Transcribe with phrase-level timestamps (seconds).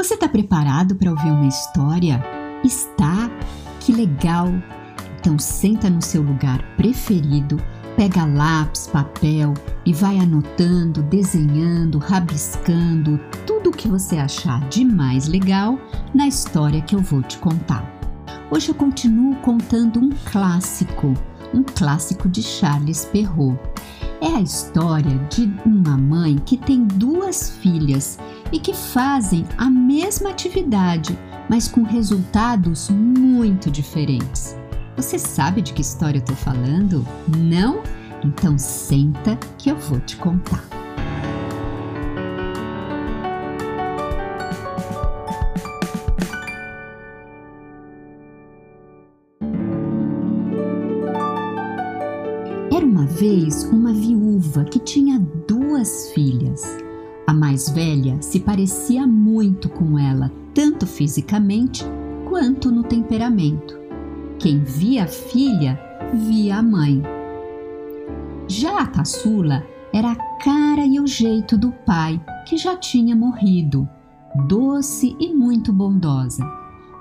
[0.00, 2.24] Você está preparado para ouvir uma história?
[2.64, 3.30] Está?
[3.80, 4.48] Que legal!
[5.18, 7.62] Então senta no seu lugar preferido,
[7.98, 9.52] pega lápis, papel
[9.84, 15.78] e vai anotando, desenhando, rabiscando tudo o que você achar de mais legal
[16.14, 17.84] na história que eu vou te contar.
[18.50, 21.12] Hoje eu continuo contando um clássico,
[21.52, 23.69] um clássico de Charles Perrault.
[24.22, 28.18] É a história de uma mãe que tem duas filhas
[28.52, 31.18] e que fazem a mesma atividade,
[31.48, 34.54] mas com resultados muito diferentes.
[34.94, 37.06] Você sabe de que história eu estou falando?
[37.34, 37.82] Não?
[38.22, 40.79] Então senta que eu vou te contar.
[53.20, 56.62] Vez uma viúva que tinha duas filhas.
[57.26, 61.84] A mais velha se parecia muito com ela, tanto fisicamente
[62.30, 63.78] quanto no temperamento.
[64.38, 65.78] Quem via a filha,
[66.14, 67.02] via a mãe.
[68.48, 73.86] Já a caçula era a cara e o jeito do pai, que já tinha morrido,
[74.48, 76.42] doce e muito bondosa.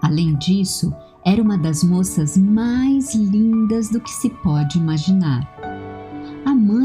[0.00, 0.94] Além disso,
[1.26, 5.53] era uma das moças mais lindas do que se pode imaginar.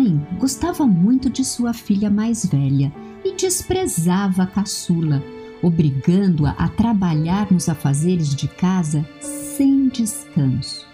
[0.10, 2.92] Mãe gostava muito de sua filha mais velha
[3.24, 5.24] e desprezava a caçula,
[5.62, 10.88] obrigando-a a trabalhar nos afazeres de casa sem descanso.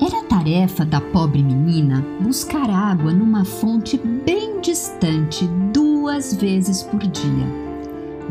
[0.00, 7.46] Era tarefa da pobre menina buscar água numa fonte bem distante duas vezes por dia.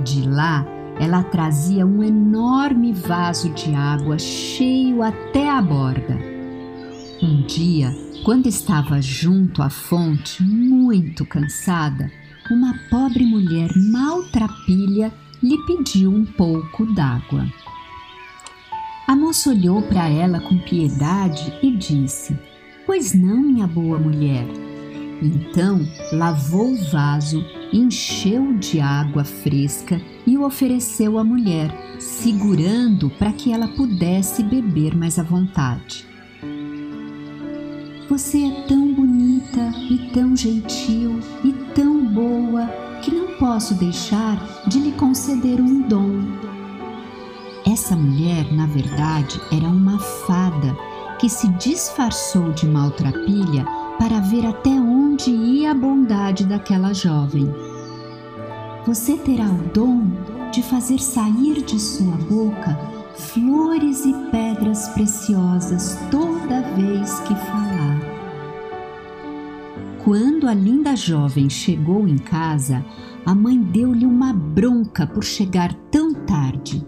[0.04, 0.66] De lá,
[1.00, 6.31] ela trazia um enorme vaso de água cheio até a borda.
[7.24, 12.12] Um dia, quando estava junto à fonte, muito cansada,
[12.50, 17.46] uma pobre mulher maltrapilha lhe pediu um pouco d'água.
[19.08, 22.36] A moça olhou para ela com piedade e disse:
[22.88, 24.48] Pois não, minha boa mulher.
[25.22, 25.80] Então
[26.14, 33.52] lavou o vaso, encheu de água fresca e o ofereceu à mulher, segurando para que
[33.52, 36.10] ela pudesse beber mais à vontade.
[38.12, 42.68] Você é tão bonita e tão gentil e tão boa
[43.02, 46.20] que não posso deixar de lhe conceder um dom.
[47.66, 50.76] Essa mulher, na verdade, era uma fada
[51.20, 53.64] que se disfarçou de maltrapilha
[53.98, 57.50] para ver até onde ia a bondade daquela jovem.
[58.86, 60.06] Você terá o dom
[60.52, 62.78] de fazer sair de sua boca
[63.16, 68.00] flores e pedras preciosas toda vez que falar.
[70.04, 72.84] Quando a linda jovem chegou em casa,
[73.26, 76.86] a mãe deu-lhe uma bronca por chegar tão tarde.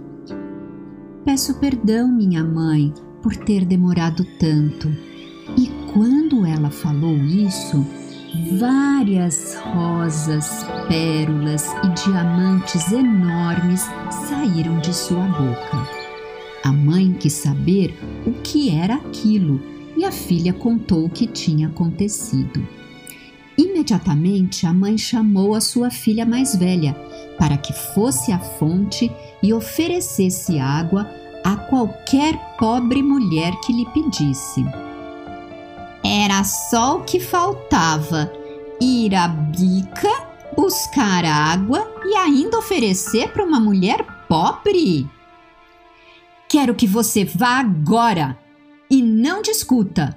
[1.23, 4.89] Peço perdão, minha mãe, por ter demorado tanto.
[5.55, 7.85] E quando ela falou isso,
[8.59, 13.87] várias rosas, pérolas e diamantes enormes
[14.27, 16.02] saíram de sua boca.
[16.63, 17.93] A mãe quis saber
[18.25, 19.61] o que era aquilo
[19.97, 22.65] e a filha contou o que tinha acontecido.
[23.57, 26.95] Imediatamente a mãe chamou a sua filha mais velha
[27.37, 31.09] para que fosse à fonte e oferecesse água
[31.43, 34.65] a qualquer pobre mulher que lhe pedisse.
[36.03, 38.31] Era só o que faltava:
[38.79, 45.09] ir à bica, buscar água e ainda oferecer para uma mulher pobre.
[46.53, 48.37] Quero que você vá agora
[48.87, 50.15] e não discuta,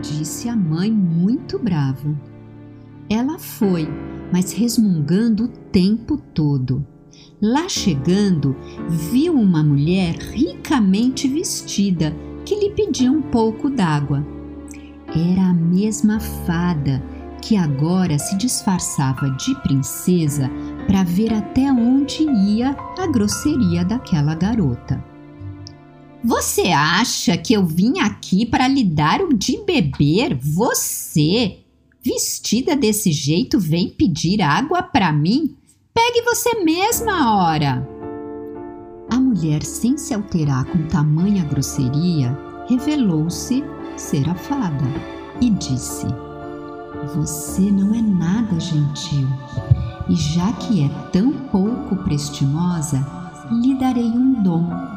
[0.00, 2.12] disse a mãe muito brava.
[3.08, 3.88] Ela foi,
[4.32, 6.84] mas resmungando o tempo todo.
[7.40, 8.56] Lá chegando,
[9.12, 12.12] viu uma mulher ricamente vestida
[12.44, 14.26] que lhe pediu um pouco d'água.
[15.14, 17.00] Era a mesma fada
[17.40, 20.50] que agora se disfarçava de princesa
[20.88, 25.11] para ver até onde ia a grosseria daquela garota.
[26.24, 30.38] Você acha que eu vim aqui para lhe dar o de beber?
[30.40, 31.58] Você,
[32.00, 35.56] vestida desse jeito, vem pedir água para mim?
[35.92, 37.88] Pegue você mesma, ora!
[39.10, 43.64] A mulher, sem se alterar com tamanha grosseria, revelou-se
[43.96, 44.86] ser a fada
[45.40, 46.06] e disse:
[47.16, 49.26] Você não é nada gentil,
[50.08, 53.04] e já que é tão pouco prestimosa,
[53.60, 54.91] lhe darei um dom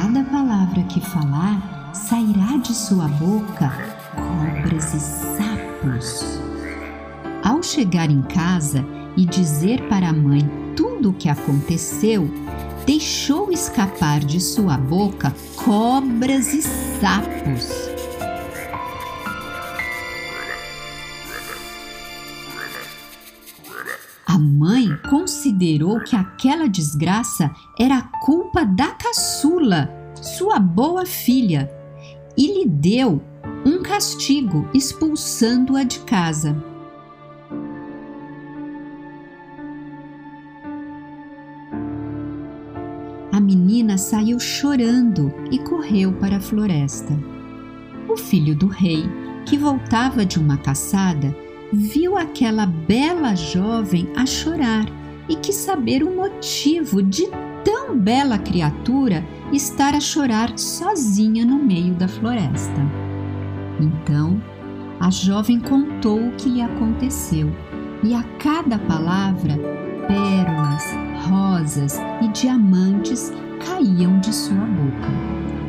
[0.00, 3.70] cada palavra que falar, sairá de sua boca
[4.14, 6.40] cobras e sapos.
[7.44, 8.82] Ao chegar em casa
[9.14, 10.40] e dizer para a mãe
[10.74, 12.30] tudo o que aconteceu,
[12.86, 17.90] deixou escapar de sua boca cobras e sapos.
[24.30, 29.49] A mãe considerou que aquela desgraça era culpa da caçula,
[30.14, 31.70] sua boa filha,
[32.36, 33.20] e lhe deu
[33.64, 36.56] um castigo, expulsando-a de casa.
[43.32, 47.18] A menina saiu chorando e correu para a floresta.
[48.08, 49.04] O filho do rei,
[49.46, 51.36] que voltava de uma caçada,
[51.72, 54.86] viu aquela bela jovem a chorar
[55.28, 57.28] e quis saber o motivo de
[57.64, 62.80] tão bela criatura estar a chorar sozinha no meio da floresta.
[63.80, 64.40] Então,
[65.00, 67.50] a jovem contou o que lhe aconteceu,
[68.02, 69.58] e a cada palavra,
[70.06, 70.84] pérolas,
[71.28, 73.32] rosas e diamantes
[73.66, 75.08] caíam de sua boca.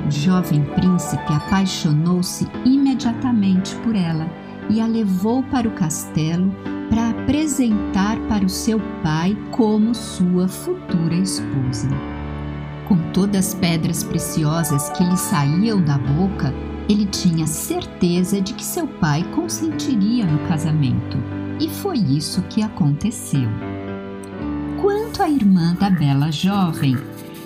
[0.07, 4.29] O jovem príncipe apaixonou-se imediatamente por ela
[4.69, 6.53] e a levou para o castelo
[6.89, 11.87] para apresentar para o seu pai como sua futura esposa.
[12.91, 16.53] Com todas as pedras preciosas que lhe saíam da boca,
[16.89, 21.17] ele tinha certeza de que seu pai consentiria no casamento,
[21.57, 23.47] e foi isso que aconteceu.
[24.81, 26.97] Quanto à irmã da bela jovem,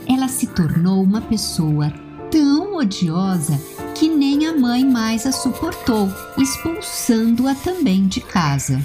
[0.08, 1.94] ela se tornou uma pessoa
[2.32, 3.62] tão odiosa
[3.94, 6.10] que nem a mãe mais a suportou,
[6.40, 8.82] expulsando-a também de casa.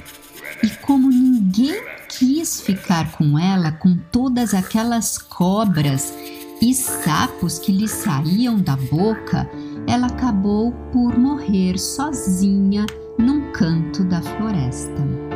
[0.62, 6.12] E como ninguém quis ficar com ela, com todas aquelas cobras
[6.60, 9.48] e sapos que lhe saíam da boca,
[9.86, 12.84] ela acabou por morrer sozinha
[13.18, 15.30] num canto da floresta.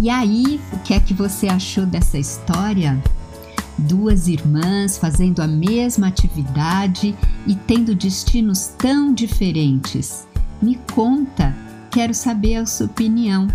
[0.00, 3.00] E aí, o que é que você achou dessa história?
[3.78, 7.16] Duas irmãs fazendo a mesma atividade
[7.46, 10.26] e tendo destinos tão diferentes.
[10.60, 11.54] Me conta,
[11.90, 13.48] quero saber a sua opinião.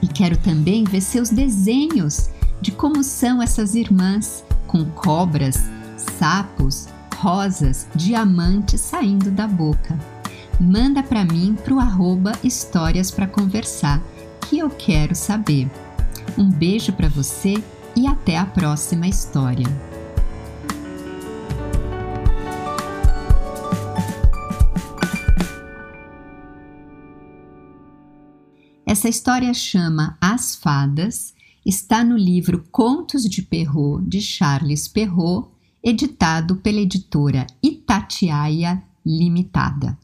[0.00, 2.28] E quero também ver seus desenhos
[2.60, 5.56] de como são essas irmãs, com cobras,
[6.18, 9.98] sapos, rosas, diamantes saindo da boca.
[10.60, 14.02] Manda para mim pro arroba Histórias para Conversar
[14.48, 15.70] que eu quero saber.
[16.36, 17.62] Um beijo para você
[17.96, 19.66] e até a próxima história.
[28.84, 31.34] Essa história chama As Fadas,
[31.64, 35.48] está no livro Contos de Perrault de Charles Perrault,
[35.82, 39.98] editado pela editora Itatiaia Limitada.